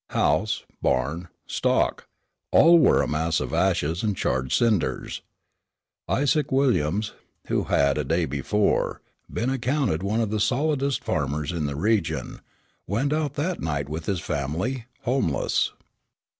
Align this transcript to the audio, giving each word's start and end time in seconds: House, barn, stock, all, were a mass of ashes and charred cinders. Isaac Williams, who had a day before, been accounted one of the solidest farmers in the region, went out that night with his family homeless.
House, 0.09 0.63
barn, 0.81 1.27
stock, 1.45 2.07
all, 2.49 2.79
were 2.79 3.03
a 3.03 3.07
mass 3.07 3.39
of 3.39 3.53
ashes 3.53 4.01
and 4.01 4.17
charred 4.17 4.51
cinders. 4.51 5.21
Isaac 6.09 6.51
Williams, 6.51 7.13
who 7.49 7.65
had 7.65 7.99
a 7.99 8.03
day 8.03 8.25
before, 8.25 8.99
been 9.31 9.51
accounted 9.51 10.01
one 10.01 10.19
of 10.19 10.31
the 10.31 10.39
solidest 10.39 11.03
farmers 11.03 11.51
in 11.51 11.67
the 11.67 11.75
region, 11.75 12.41
went 12.87 13.13
out 13.13 13.35
that 13.35 13.61
night 13.61 13.87
with 13.89 14.07
his 14.07 14.19
family 14.19 14.85
homeless. 15.03 15.71